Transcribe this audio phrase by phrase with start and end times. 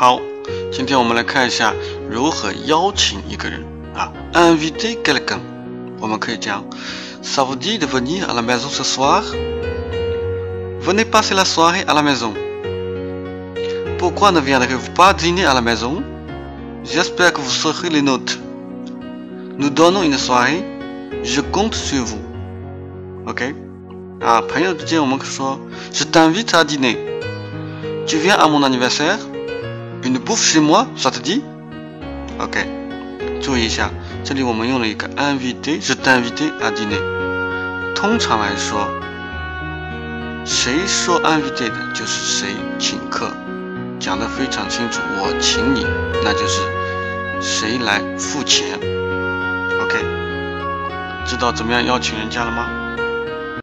[0.00, 0.20] 好，
[0.72, 1.72] 今天我们来看一下
[2.10, 5.40] 如何邀请一个人啊，inviter quelqu'un。
[6.00, 6.64] 我们可以讲，
[7.22, 14.30] ça vous dit de venir à la maison ce soir？Venez passer la soirée à la maison。Pourquoi
[14.30, 16.02] ne viendrez-vous pas dîner à la maison?
[16.84, 18.38] J'espère que vous serez les nôtres.
[19.58, 20.62] Nous donnons une soirée.
[21.24, 22.20] Je compte sur vous.
[23.26, 23.42] OK?
[24.22, 24.42] Ah,
[25.92, 26.96] je t'invite à dîner.
[28.06, 29.18] Tu viens à mon anniversaire?
[30.03, 31.43] Une bouffe chez moi, ça te dit?
[32.39, 32.65] OK.
[33.41, 33.89] 注意一下，
[34.23, 36.99] 这里我们用了一个 invité, je t'invite à dîner。
[37.95, 38.87] 通常来说，
[40.45, 43.31] 谁说 invité 的，就是谁请客。
[43.99, 45.85] 讲得非常清楚，我请你，
[46.23, 46.61] 那就是
[47.39, 48.79] 谁来付钱
[49.81, 50.03] ？OK，
[51.25, 52.67] 知道怎么样邀请人家了吗？